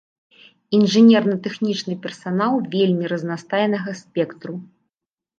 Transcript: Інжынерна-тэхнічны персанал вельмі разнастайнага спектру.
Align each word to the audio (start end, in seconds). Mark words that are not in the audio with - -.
Інжынерна-тэхнічны 0.77 1.93
персанал 2.05 2.53
вельмі 2.75 3.05
разнастайнага 3.13 3.93
спектру. 4.01 4.57